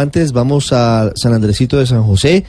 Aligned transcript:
Antes 0.00 0.32
vamos 0.32 0.72
a 0.72 1.10
San 1.14 1.34
Andresito 1.34 1.78
de 1.78 1.84
San 1.84 2.02
José. 2.02 2.44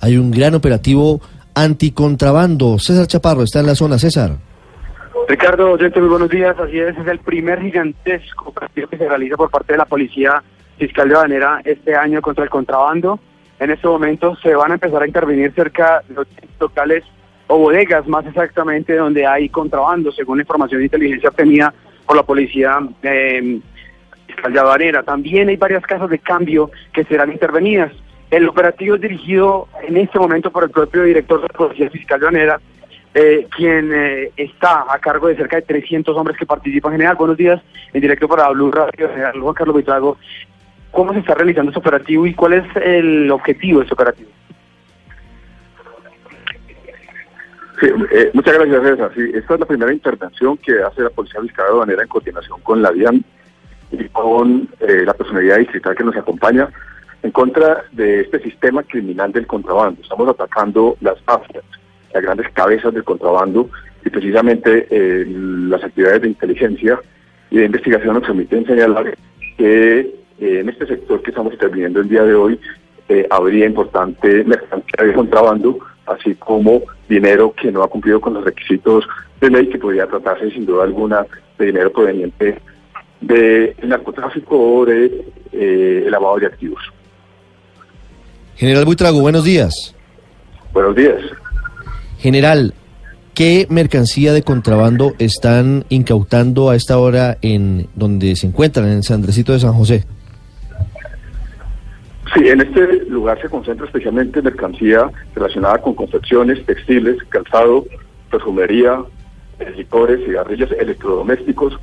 Hay 0.00 0.16
un 0.16 0.30
gran 0.30 0.54
operativo 0.54 1.20
anticontrabando. 1.52 2.78
César 2.78 3.08
Chaparro 3.08 3.42
está 3.42 3.58
en 3.58 3.66
la 3.66 3.74
zona. 3.74 3.98
César. 3.98 4.36
Ricardo, 5.28 5.72
oyente, 5.72 5.98
muy 5.98 6.08
buenos 6.08 6.30
días. 6.30 6.56
Así 6.60 6.78
es, 6.78 6.96
es 6.96 7.06
el 7.08 7.18
primer 7.18 7.60
gigantesco 7.60 8.50
operativo 8.50 8.86
que 8.86 8.98
se 8.98 9.08
realiza 9.08 9.36
por 9.36 9.50
parte 9.50 9.72
de 9.72 9.78
la 9.78 9.84
Policía 9.84 10.42
Fiscal 10.78 11.08
de 11.08 11.14
Banera 11.16 11.60
este 11.64 11.96
año 11.96 12.22
contra 12.22 12.44
el 12.44 12.50
contrabando. 12.50 13.18
En 13.58 13.70
este 13.70 13.88
momento 13.88 14.36
se 14.36 14.54
van 14.54 14.70
a 14.70 14.74
empezar 14.74 15.02
a 15.02 15.06
intervenir 15.06 15.52
cerca 15.54 16.02
de 16.08 16.14
los 16.14 16.28
locales 16.60 17.02
o 17.48 17.58
bodegas, 17.58 18.06
más 18.06 18.24
exactamente, 18.26 18.94
donde 18.94 19.26
hay 19.26 19.48
contrabando, 19.48 20.12
según 20.12 20.38
información 20.38 20.78
de 20.78 20.84
inteligencia 20.84 21.30
obtenida 21.30 21.74
por 22.06 22.16
la 22.16 22.22
Policía 22.22 22.78
eh, 23.02 23.60
De 24.48 24.60
Banera. 24.60 25.02
También 25.02 25.48
hay 25.48 25.56
varias 25.56 25.82
casas 25.84 26.10
de 26.10 26.18
cambio 26.18 26.70
que 26.92 27.04
serán 27.04 27.32
intervenidas. 27.32 27.92
El 28.30 28.48
operativo 28.48 28.94
es 28.96 29.00
dirigido 29.00 29.68
en 29.86 29.96
este 29.96 30.18
momento 30.18 30.50
por 30.50 30.64
el 30.64 30.70
propio 30.70 31.04
director 31.04 31.40
de 31.40 31.48
la 31.48 31.58
Policía 31.58 31.90
Fiscal 31.90 32.18
de 32.18 32.26
Banera, 32.26 32.60
eh, 33.14 33.46
quien 33.54 33.92
eh, 33.92 34.30
está 34.36 34.86
a 34.88 34.98
cargo 34.98 35.28
de 35.28 35.36
cerca 35.36 35.56
de 35.56 35.62
300 35.62 36.16
hombres 36.16 36.38
que 36.38 36.46
participan. 36.46 36.92
General, 36.92 37.14
buenos 37.16 37.36
días, 37.36 37.60
en 37.92 38.00
directo 38.00 38.26
para 38.26 38.48
Blue 38.48 38.70
Radio, 38.70 39.08
General 39.10 39.38
Juan 39.38 39.54
Carlos 39.54 39.74
Buitrago. 39.74 40.16
¿Cómo 40.90 41.12
se 41.12 41.20
está 41.20 41.34
realizando 41.34 41.70
este 41.70 41.80
operativo 41.80 42.26
y 42.26 42.34
cuál 42.34 42.54
es 42.54 42.64
el 42.76 43.30
objetivo 43.30 43.80
de 43.80 43.84
este 43.84 43.94
operativo? 43.94 44.30
Eh, 47.82 48.30
muchas 48.32 48.54
gracias, 48.54 48.82
César. 48.82 49.12
Esta 49.34 49.54
es 49.54 49.60
la 49.60 49.66
primera 49.66 49.92
intervención 49.92 50.56
que 50.56 50.82
hace 50.82 51.02
la 51.02 51.10
Policía 51.10 51.40
Fiscal 51.40 51.66
de 51.86 51.94
en 51.94 52.08
coordinación 52.08 52.60
con 52.60 52.80
la 52.80 52.92
DIAN 52.92 53.24
y 53.92 54.08
con 54.08 54.68
eh, 54.80 55.04
la 55.04 55.14
personalidad 55.14 55.58
distrital 55.58 55.94
que 55.94 56.04
nos 56.04 56.16
acompaña 56.16 56.68
en 57.22 57.30
contra 57.30 57.84
de 57.92 58.22
este 58.22 58.40
sistema 58.40 58.82
criminal 58.82 59.32
del 59.32 59.46
contrabando. 59.46 60.02
Estamos 60.02 60.28
atacando 60.28 60.96
las 61.00 61.16
mafias, 61.26 61.64
las 62.12 62.22
grandes 62.22 62.48
cabezas 62.52 62.92
del 62.92 63.04
contrabando 63.04 63.70
y 64.04 64.10
precisamente 64.10 64.86
eh, 64.90 65.24
las 65.28 65.84
actividades 65.84 66.22
de 66.22 66.28
inteligencia 66.28 67.00
y 67.50 67.58
de 67.58 67.66
investigación 67.66 68.14
nos 68.14 68.24
permiten 68.24 68.66
señalar 68.66 69.16
que 69.56 70.00
eh, 70.00 70.60
en 70.60 70.68
este 70.68 70.86
sector 70.86 71.22
que 71.22 71.30
estamos 71.30 71.52
interviniendo 71.52 72.00
el 72.00 72.08
día 72.08 72.24
de 72.24 72.34
hoy 72.34 72.58
eh, 73.08 73.26
habría 73.30 73.66
importante 73.66 74.42
mercancía 74.44 75.04
de 75.04 75.12
contrabando, 75.12 75.78
así 76.06 76.34
como 76.36 76.82
dinero 77.08 77.52
que 77.54 77.70
no 77.70 77.82
ha 77.82 77.88
cumplido 77.88 78.20
con 78.20 78.34
los 78.34 78.44
requisitos 78.44 79.06
de 79.40 79.50
ley, 79.50 79.68
que 79.68 79.78
podría 79.78 80.06
tratarse 80.06 80.50
sin 80.50 80.66
duda 80.66 80.84
alguna 80.84 81.26
de 81.58 81.66
dinero 81.66 81.92
proveniente 81.92 82.58
del 83.22 83.74
narcotráfico 83.84 84.58
o 84.58 84.84
de 84.84 85.24
eh, 85.52 86.02
el 86.04 86.10
lavado 86.10 86.38
de 86.38 86.46
activos. 86.46 86.82
General 88.56 88.84
Buitrago, 88.84 89.20
buenos 89.20 89.44
días. 89.44 89.94
Buenos 90.72 90.94
días. 90.94 91.20
General, 92.18 92.74
¿qué 93.34 93.66
mercancía 93.70 94.32
de 94.32 94.42
contrabando 94.42 95.14
están 95.18 95.84
incautando 95.88 96.70
a 96.70 96.76
esta 96.76 96.98
hora 96.98 97.38
en 97.42 97.88
donde 97.94 98.36
se 98.36 98.46
encuentran, 98.46 98.88
en 98.88 99.02
San 99.02 99.16
Andresito 99.16 99.52
de 99.52 99.60
San 99.60 99.72
José? 99.72 100.04
Sí, 102.34 102.48
en 102.48 102.62
este 102.62 103.04
lugar 103.08 103.40
se 103.42 103.48
concentra 103.48 103.86
especialmente 103.86 104.40
mercancía 104.40 105.10
relacionada 105.34 105.78
con 105.78 105.94
confecciones, 105.94 106.64
textiles, 106.64 107.16
calzado, 107.28 107.84
perfumería, 108.30 108.98
licores, 109.76 110.24
cigarrillos, 110.24 110.70
electrodomésticos, 110.72 111.78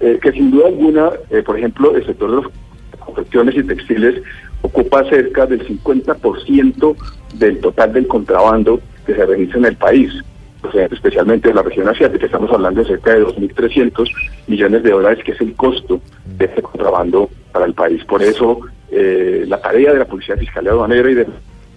eh, 0.00 0.18
que 0.20 0.32
sin 0.32 0.50
duda 0.50 0.68
alguna, 0.68 1.10
eh, 1.30 1.42
por 1.42 1.58
ejemplo, 1.58 1.94
el 1.94 2.06
sector 2.06 2.30
de 2.30 2.36
las 2.42 2.98
confecciones 3.00 3.56
y 3.56 3.62
textiles 3.62 4.22
ocupa 4.62 5.04
cerca 5.08 5.46
del 5.46 5.66
50% 5.66 6.96
del 7.34 7.60
total 7.60 7.92
del 7.92 8.06
contrabando 8.06 8.80
que 9.04 9.14
se 9.14 9.24
realiza 9.24 9.58
en 9.58 9.66
el 9.66 9.76
país, 9.76 10.12
o 10.62 10.72
sea, 10.72 10.86
especialmente 10.86 11.48
en 11.48 11.56
la 11.56 11.62
región 11.62 11.88
asiática. 11.88 12.26
Estamos 12.26 12.50
hablando 12.50 12.82
de 12.82 12.88
cerca 12.88 13.14
de 13.14 13.24
2.300 13.24 14.10
millones 14.48 14.82
de 14.82 14.90
dólares, 14.90 15.24
que 15.24 15.32
es 15.32 15.40
el 15.40 15.54
costo 15.54 16.00
de 16.24 16.46
este 16.46 16.62
contrabando 16.62 17.30
para 17.52 17.66
el 17.66 17.74
país. 17.74 18.04
Por 18.04 18.22
eso, 18.22 18.60
eh, 18.90 19.44
la 19.46 19.60
tarea 19.60 19.92
de 19.92 20.00
la 20.00 20.04
Policía 20.04 20.36
Fiscal 20.36 20.64
de 20.64 20.70
Aduanera 20.70 21.10
y 21.10 21.14
de, 21.14 21.26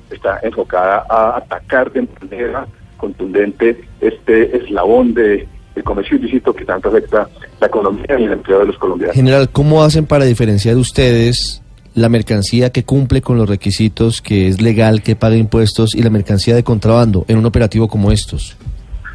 está 0.09 0.39
enfocada 0.41 1.06
a 1.09 1.38
atacar 1.38 1.91
de 1.91 2.07
manera 2.21 2.66
contundente 2.99 3.81
este 4.01 4.57
eslabón 4.57 5.15
de 5.15 5.47
el 5.75 5.83
comercio 5.83 6.17
ilícito 6.17 6.53
que 6.53 6.65
tanto 6.65 6.89
afecta 6.89 7.27
la 7.59 7.67
economía 7.67 8.19
y 8.19 8.23
el 8.23 8.33
empleo 8.33 8.59
de 8.59 8.65
los 8.65 8.77
colombianos. 8.77 9.15
General, 9.15 9.49
¿cómo 9.49 9.81
hacen 9.81 10.05
para 10.05 10.25
diferenciar 10.25 10.75
ustedes 10.75 11.63
la 11.95 12.09
mercancía 12.09 12.71
que 12.71 12.83
cumple 12.83 13.21
con 13.21 13.38
los 13.38 13.49
requisitos, 13.49 14.21
que 14.21 14.47
es 14.47 14.61
legal, 14.61 15.01
que 15.01 15.15
paga 15.15 15.35
impuestos, 15.35 15.95
y 15.95 16.03
la 16.03 16.09
mercancía 16.09 16.55
de 16.55 16.63
contrabando 16.63 17.25
en 17.27 17.38
un 17.38 17.45
operativo 17.45 17.88
como 17.88 18.11
estos? 18.11 18.57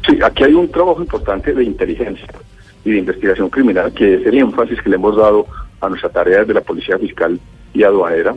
Sí, 0.09 0.19
aquí 0.23 0.45
hay 0.45 0.55
un 0.55 0.71
trabajo 0.71 1.01
importante 1.01 1.53
de 1.53 1.65
inteligencia 1.65 2.27
y 2.85 2.93
de 2.93 2.99
investigación 2.99 3.49
criminal, 3.49 3.93
que 3.93 4.15
es 4.15 4.27
el 4.27 4.39
énfasis 4.39 4.81
que 4.83 4.91
le 4.91 4.97
hemos 4.97 5.17
dado 5.17 5.47
a 5.81 5.89
nuestra 5.89 6.11
tarea 6.11 6.45
de 6.45 6.55
la 6.55 6.61
Policía 6.61 6.99
Fiscal 6.99 7.39
y 7.73 7.83
Aduanera, 7.83 8.37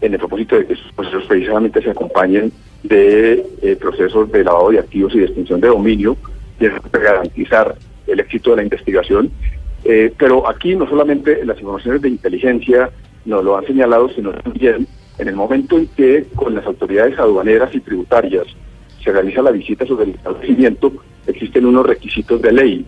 en 0.00 0.12
el 0.12 0.18
propósito 0.18 0.56
de 0.56 0.66
que 0.66 0.74
estos 0.74 0.92
procesos 0.92 1.24
precisamente 1.24 1.82
se 1.82 1.90
acompañen 1.90 2.52
de 2.88 3.46
eh, 3.62 3.76
procesos 3.76 4.30
de 4.30 4.44
lavado 4.44 4.70
de 4.70 4.78
activos 4.78 5.14
y 5.14 5.18
de 5.18 5.24
extinción 5.26 5.60
de 5.60 5.68
dominio, 5.68 6.16
y 6.60 6.66
garantizar 6.92 7.76
el 8.06 8.20
éxito 8.20 8.50
de 8.50 8.56
la 8.56 8.62
investigación. 8.62 9.30
Eh, 9.84 10.12
pero 10.18 10.48
aquí 10.48 10.74
no 10.74 10.88
solamente 10.88 11.44
las 11.44 11.58
informaciones 11.58 12.02
de 12.02 12.08
inteligencia 12.08 12.90
nos 13.24 13.44
lo 13.44 13.56
han 13.56 13.66
señalado, 13.66 14.08
sino 14.08 14.32
también 14.32 14.86
en 15.18 15.28
el 15.28 15.36
momento 15.36 15.78
en 15.78 15.86
que 15.88 16.26
con 16.34 16.54
las 16.54 16.66
autoridades 16.66 17.18
aduaneras 17.18 17.74
y 17.74 17.80
tributarias 17.80 18.46
se 19.02 19.12
realiza 19.12 19.42
la 19.42 19.50
visita 19.50 19.86
sobre 19.86 20.04
el 20.04 20.10
establecimiento, 20.10 20.92
existen 21.26 21.66
unos 21.66 21.86
requisitos 21.86 22.42
de 22.42 22.52
ley, 22.52 22.86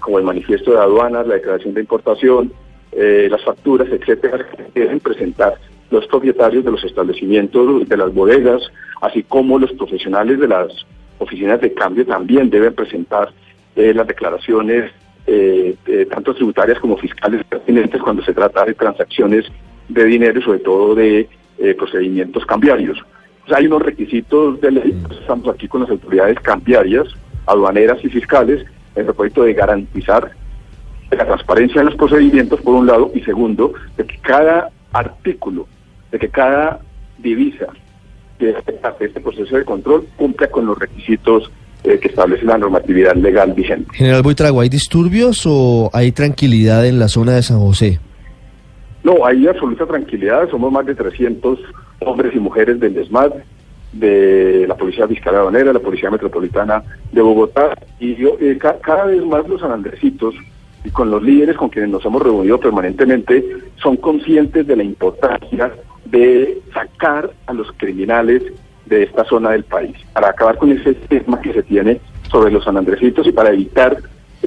como 0.00 0.18
el 0.18 0.24
manifiesto 0.24 0.72
de 0.72 0.78
aduanas, 0.78 1.26
la 1.26 1.34
declaración 1.34 1.74
de 1.74 1.80
importación, 1.80 2.52
eh, 2.92 3.28
las 3.30 3.42
facturas, 3.44 3.88
etcétera, 3.90 4.46
que 4.72 4.80
deben 4.80 5.00
presentar 5.00 5.54
los 5.90 6.06
propietarios 6.06 6.64
de 6.64 6.70
los 6.70 6.84
establecimientos, 6.84 7.88
de 7.88 7.96
las 7.96 8.12
bodegas, 8.12 8.62
así 9.00 9.22
como 9.22 9.58
los 9.58 9.72
profesionales 9.72 10.38
de 10.38 10.48
las 10.48 10.68
oficinas 11.18 11.60
de 11.60 11.72
cambio 11.72 12.06
también 12.06 12.50
deben 12.50 12.74
presentar 12.74 13.30
eh, 13.76 13.92
las 13.94 14.06
declaraciones, 14.06 14.90
eh, 15.26 15.76
tanto 16.10 16.34
tributarias 16.34 16.78
como 16.78 16.96
fiscales 16.96 17.44
pertinentes 17.44 18.00
cuando 18.00 18.22
se 18.22 18.32
trata 18.32 18.64
de 18.64 18.74
transacciones 18.74 19.44
de 19.88 20.04
dinero 20.04 20.38
y 20.38 20.42
sobre 20.42 20.58
todo 20.60 20.94
de 20.94 21.28
eh, 21.58 21.74
procedimientos 21.74 22.46
cambiarios. 22.46 22.98
Sea, 23.46 23.58
hay 23.58 23.66
unos 23.66 23.82
requisitos 23.82 24.60
de 24.60 24.70
ley, 24.70 25.02
estamos 25.20 25.48
aquí 25.48 25.68
con 25.68 25.82
las 25.82 25.90
autoridades 25.90 26.38
cambiarias, 26.40 27.08
aduaneras 27.46 27.98
y 28.04 28.08
fiscales, 28.08 28.62
en 28.94 29.00
el 29.00 29.04
propósito 29.06 29.42
de 29.42 29.54
garantizar 29.54 30.30
la 31.10 31.24
transparencia 31.24 31.80
en 31.80 31.86
los 31.86 31.96
procedimientos, 31.96 32.60
por 32.60 32.74
un 32.74 32.86
lado, 32.86 33.10
y 33.14 33.20
segundo, 33.22 33.72
de 33.96 34.04
que 34.04 34.18
cada 34.18 34.70
artículo, 34.92 35.66
de 36.12 36.18
que 36.18 36.28
cada 36.28 36.80
divisa 37.18 37.66
de 38.38 38.54
este 39.00 39.20
proceso 39.20 39.56
de 39.56 39.64
control 39.64 40.06
cumpla 40.16 40.48
con 40.48 40.66
los 40.66 40.78
requisitos 40.78 41.50
eh, 41.84 41.98
que 42.00 42.08
establece 42.08 42.44
la 42.44 42.56
normatividad 42.58 43.14
legal 43.16 43.52
vigente. 43.52 43.86
General 43.94 44.22
Buitrago, 44.22 44.60
¿hay 44.60 44.68
disturbios 44.68 45.42
o 45.46 45.90
hay 45.92 46.12
tranquilidad 46.12 46.86
en 46.86 46.98
la 46.98 47.08
zona 47.08 47.32
de 47.34 47.42
San 47.42 47.58
José? 47.58 47.98
No, 49.02 49.24
hay 49.24 49.46
absoluta 49.46 49.86
tranquilidad. 49.86 50.48
Somos 50.50 50.70
más 50.72 50.86
de 50.86 50.94
300 50.94 51.58
hombres 52.00 52.32
y 52.34 52.38
mujeres 52.38 52.78
del 52.80 52.96
ESMAD, 52.96 53.30
de 53.92 54.66
la 54.68 54.76
Policía 54.76 55.08
Fiscal 55.08 55.34
Aduanera, 55.34 55.72
la 55.72 55.78
Policía 55.80 56.10
Metropolitana 56.10 56.82
de 57.10 57.22
Bogotá, 57.22 57.70
y 57.98 58.14
yo, 58.16 58.36
eh, 58.40 58.56
ca- 58.60 58.78
cada 58.80 59.06
vez 59.06 59.24
más 59.24 59.48
los 59.48 59.60
sanandresitos 59.60 60.34
y 60.84 60.90
con 60.90 61.10
los 61.10 61.22
líderes 61.22 61.56
con 61.56 61.70
quienes 61.70 61.90
nos 61.90 62.04
hemos 62.04 62.22
reunido 62.22 62.60
permanentemente 62.60 63.42
son 63.82 63.96
conscientes 63.96 64.66
de 64.66 64.76
la 64.76 64.82
importancia 64.84 65.72
de 66.10 66.60
sacar 66.72 67.30
a 67.46 67.52
los 67.52 67.70
criminales 67.72 68.42
de 68.86 69.02
esta 69.02 69.24
zona 69.24 69.50
del 69.50 69.64
país, 69.64 69.96
para 70.12 70.30
acabar 70.30 70.56
con 70.56 70.72
ese 70.72 70.90
estigma 70.90 71.40
que 71.40 71.52
se 71.52 71.62
tiene 71.62 72.00
sobre 72.30 72.50
los 72.50 72.64
sanandresitos 72.64 73.26
y 73.26 73.32
para 73.32 73.50
evitar 73.50 73.98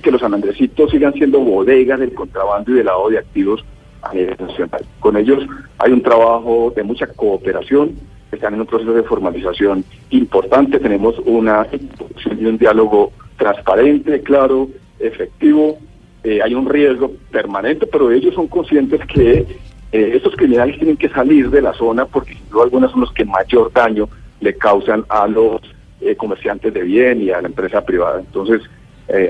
que 0.02 0.12
los 0.12 0.22
sanandresitos 0.22 0.90
sigan 0.92 1.14
siendo 1.14 1.40
bodegas 1.40 2.00
del 2.00 2.14
contrabando 2.14 2.72
y 2.72 2.76
del 2.76 2.86
lavado 2.86 3.10
de 3.10 3.20
activos 3.20 3.64
a 4.02 4.14
nivel 4.14 4.36
nacional. 4.40 4.86
Con 5.00 5.18
ellos 5.18 5.46
hay 5.78 5.92
un 5.92 6.02
trabajo 6.02 6.74
de 6.76 6.84
mucha 6.84 7.08
cooperación, 7.08 7.96
están 8.32 8.54
en 8.54 8.62
un 8.62 8.68
proceso 8.68 8.94
de 8.94 9.04
formalización 9.04 9.84
importante, 10.10 10.80
tenemos 10.80 11.20
una 11.26 11.68
y 11.72 12.46
un 12.46 12.58
diálogo 12.58 13.12
transparente, 13.38 14.22
claro, 14.22 14.70
efectivo, 15.00 15.78
eh, 16.24 16.40
hay 16.42 16.54
un 16.54 16.70
riesgo 16.70 17.12
permanente, 17.32 17.88
pero 17.88 18.12
ellos 18.12 18.34
son 18.34 18.48
conscientes 18.48 19.02
que 19.08 19.46
eh, 19.92 20.12
estos 20.16 20.36
criminales 20.36 20.78
tienen 20.78 20.98
que 20.98 21.10
salir 21.10 21.50
de 21.50 21.62
la 21.62 21.74
zona 21.74 22.06
porque 22.06 22.34
sin 22.34 22.50
duda 22.50 22.90
son 22.90 23.02
los 23.02 23.12
que 23.14 23.26
mayor 23.26 23.72
daño 23.74 24.08
le 24.40 24.56
causan 24.56 25.06
a 25.10 25.28
los 25.28 25.62
eh, 26.02 26.16
comerciantes 26.16 26.74
de 26.74 26.82
bien 26.82 27.22
y 27.22 27.32
a 27.32 27.42
la 27.42 27.48
empresa 27.48 27.84
privada. 27.84 28.20
Entonces, 28.20 28.62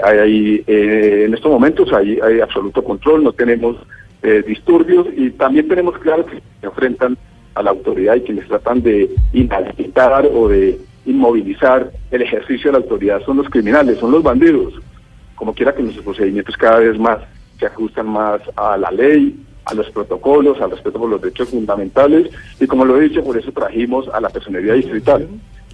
hay, 0.03 0.63
en 0.67 1.33
estos 1.33 1.51
momentos 1.51 1.91
hay, 1.91 2.19
hay 2.19 2.39
absoluto 2.39 2.83
control, 2.83 3.23
no 3.23 3.33
tenemos 3.33 3.77
disturbios 4.45 5.07
y 5.17 5.31
también 5.31 5.67
tenemos 5.67 5.97
claro 5.97 6.23
que 6.27 6.35
se 6.35 6.67
enfrentan 6.67 7.17
a 7.55 7.63
la 7.63 7.71
autoridad 7.71 8.15
y 8.15 8.21
quienes 8.21 8.47
tratan 8.47 8.83
de 8.83 9.09
inhabilitar 9.33 10.29
o 10.31 10.47
de 10.47 10.79
inmovilizar 11.07 11.91
el 12.11 12.21
ejercicio 12.21 12.71
de 12.71 12.77
la 12.77 12.83
autoridad 12.83 13.23
son 13.25 13.37
los 13.37 13.49
criminales, 13.49 13.97
son 13.97 14.11
los 14.11 14.21
bandidos 14.21 14.75
como 15.41 15.55
quiera 15.55 15.73
que 15.73 15.81
nuestros 15.81 16.05
procedimientos 16.05 16.55
cada 16.55 16.77
vez 16.77 16.99
más 16.99 17.17
se 17.57 17.65
ajustan 17.65 18.07
más 18.07 18.41
a 18.55 18.77
la 18.77 18.91
ley, 18.91 19.35
a 19.65 19.73
los 19.73 19.89
protocolos, 19.91 20.59
al 20.61 20.71
respeto 20.71 20.99
por 20.99 21.09
los 21.09 21.21
derechos 21.21 21.49
fundamentales 21.49 22.29
y 22.59 22.67
como 22.67 22.85
lo 22.85 22.97
he 22.97 23.09
dicho, 23.09 23.23
por 23.23 23.37
eso 23.37 23.51
trajimos 23.51 24.07
a 24.09 24.19
la 24.19 24.29
personería 24.29 24.73
distrital 24.73 25.27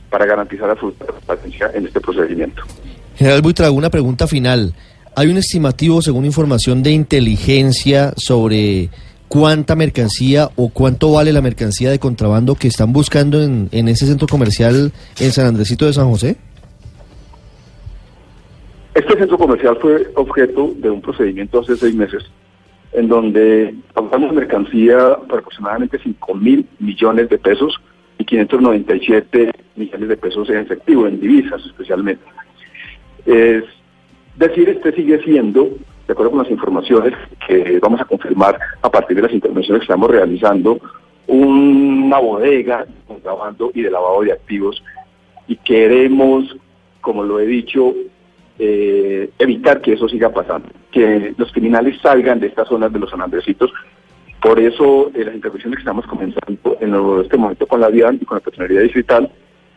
para 0.10 0.26
garantizar 0.26 0.68
la 0.68 0.76
transparencia 0.76 1.72
en 1.74 1.88
este 1.88 2.00
procedimiento. 2.00 2.64
General 3.16 3.42
Buitrago, 3.42 3.76
una 3.76 3.90
pregunta 3.90 4.28
final. 4.28 4.74
¿Hay 5.16 5.28
un 5.28 5.38
estimativo, 5.38 6.02
según 6.02 6.26
información 6.26 6.84
de 6.84 6.92
inteligencia, 6.92 8.14
sobre 8.18 8.90
cuánta 9.28 9.76
mercancía 9.76 10.50
o 10.56 10.70
cuánto 10.70 11.12
vale 11.12 11.34
la 11.34 11.42
mercancía 11.42 11.90
de 11.90 12.00
contrabando 12.00 12.56
que 12.56 12.68
están 12.68 12.94
buscando 12.94 13.42
en, 13.42 13.68
en 13.72 13.88
ese 13.88 14.06
centro 14.06 14.28
comercial 14.28 14.92
en 15.20 15.32
San 15.32 15.48
Andresito 15.48 15.86
de 15.86 15.94
San 15.94 16.10
José? 16.10 16.38
Este 18.94 19.18
centro 19.18 19.38
comercial 19.38 19.78
fue 19.82 20.12
objeto 20.16 20.74
de 20.78 20.90
un 20.90 21.02
procedimiento 21.02 21.60
hace 21.60 21.76
seis 21.76 21.94
meses, 21.94 22.24
en 22.98 23.08
donde 23.08 23.76
pagamos 23.94 24.34
mercancía 24.34 24.98
por 25.28 25.40
aproximadamente 25.40 26.00
5 26.02 26.34
mil 26.34 26.68
millones 26.80 27.30
de 27.30 27.38
pesos 27.38 27.80
y 28.18 28.26
597 28.26 29.52
millones 29.76 30.10
de 30.10 30.18
pesos 30.18 30.50
en 30.50 30.58
efectivo, 30.58 31.06
en 31.06 31.20
divisas 31.20 31.64
especialmente. 31.64 32.24
Es 33.24 33.64
decir, 34.36 34.70
este 34.70 34.94
sigue 34.94 35.22
siendo, 35.24 35.78
de 36.08 36.12
acuerdo 36.12 36.32
con 36.32 36.40
las 36.40 36.50
informaciones 36.50 37.14
que 37.48 37.78
vamos 37.80 38.02
a 38.02 38.06
confirmar 38.06 38.58
a 38.82 38.90
partir 38.90 39.16
de 39.18 39.22
las 39.22 39.34
intervenciones 39.34 39.82
que 39.82 39.86
estamos 39.86 40.10
realizando, 40.10 40.80
una 41.28 42.18
bodega 42.18 42.86
de 42.86 42.92
contrabando 43.06 43.70
y 43.76 43.84
de 43.84 43.92
lavado 43.92 44.24
de 44.24 44.32
activos 44.32 44.84
y 45.48 45.56
queremos, 45.58 46.58
como 47.02 47.24
lo 47.24 47.40
he 47.40 47.46
dicho, 47.46 47.94
eh, 48.58 49.30
evitar 49.38 49.82
que 49.82 49.94
eso 49.94 50.10
siga 50.10 50.30
pasando, 50.30 50.70
que 50.98 51.36
los 51.38 51.52
criminales 51.52 52.00
salgan 52.02 52.40
de 52.40 52.48
estas 52.48 52.68
zonas 52.68 52.92
de 52.92 52.98
los 52.98 53.12
sanandrecitos. 53.12 53.72
Por 54.42 54.60
eso 54.60 55.12
eh, 55.14 55.26
las 55.26 55.36
intervenciones 55.36 55.78
que 55.78 55.82
estamos 55.82 56.08
comenzando 56.08 56.78
en 56.82 57.22
este 57.24 57.38
momento 57.38 57.68
con 57.68 57.82
la 57.82 57.92
DIAN 57.92 58.18
y 58.20 58.26
con 58.26 58.38
la 58.38 58.44
Personería 58.44 58.82
Distrital 58.82 59.30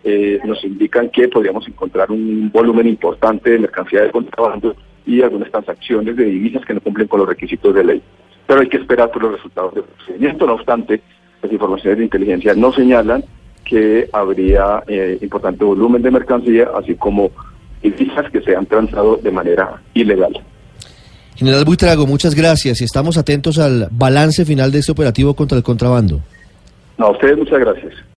eh, 0.03 0.41
nos 0.45 0.65
indican 0.65 1.11
que 1.11 1.29
podríamos 1.29 1.69
encontrar 1.69 2.11
un 2.11 2.51
volumen 2.51 2.89
importante 2.89 3.51
de 3.51 3.59
mercancía 3.59 4.03
de 4.03 4.11
contrabando 4.11 4.75
y 5.05 5.21
algunas 5.21 5.51
transacciones 5.51 6.17
de 6.17 6.25
divisas 6.25 6.65
que 6.65 6.73
no 6.73 6.81
cumplen 6.81 7.07
con 7.07 7.21
los 7.21 7.29
requisitos 7.29 7.75
de 7.75 7.85
ley. 7.85 8.03
Pero 8.47 8.61
hay 8.61 8.69
que 8.69 8.79
esperar 8.79 9.11
por 9.11 9.23
los 9.23 9.33
resultados 9.33 9.75
del 9.75 9.85
procedimiento. 9.85 10.47
No 10.47 10.55
obstante, 10.55 11.03
las 11.43 11.53
informaciones 11.53 11.99
de 11.99 12.05
inteligencia 12.05 12.55
no 12.55 12.73
señalan 12.73 13.25
que 13.65 14.09
habría 14.11 14.83
eh, 14.89 15.19
importante 15.21 15.65
volumen 15.65 16.01
de 16.01 16.11
mercancía, 16.11 16.71
así 16.75 16.95
como 16.95 17.31
y 17.83 17.91
que 17.93 18.43
se 18.43 18.57
han 18.57 18.67
transado 18.67 19.17
de 19.17 19.31
manera 19.31 19.83
ilegal. 19.95 20.33
General 21.41 21.65
Buitrago, 21.65 22.07
muchas 22.07 22.35
gracias 22.35 22.83
y 22.83 22.85
estamos 22.85 23.17
atentos 23.17 23.59
al 23.59 23.89
balance 23.91 24.45
final 24.45 24.71
de 24.71 24.81
este 24.81 24.93
operativo 24.93 25.33
contra 25.33 25.57
el 25.57 25.65
contrabando. 25.65 26.21
A 26.99 27.09
ustedes 27.09 27.39
muchas 27.39 27.59
gracias. 27.61 27.95